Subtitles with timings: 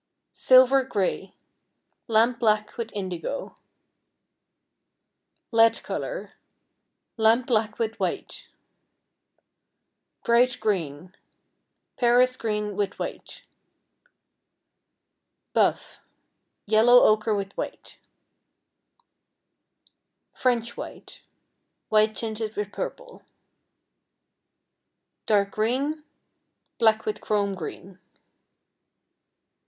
[0.33, 1.35] Silver Gray,
[2.07, 3.57] lamp black with indigo.
[5.51, 6.33] Lead Color,
[7.17, 8.47] lamp black with white.
[10.25, 11.15] Bright Green,
[11.99, 13.43] Paris green with white.
[15.53, 15.99] Buff,
[16.65, 17.99] yellow ochre with white.
[20.33, 21.21] French White,
[21.89, 23.21] white tinted with purple.
[25.27, 26.03] Dark Green,
[26.79, 27.99] black with chrome green.